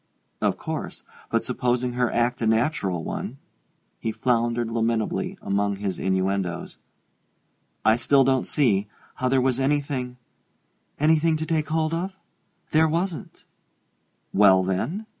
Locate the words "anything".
9.59-10.17, 10.99-11.37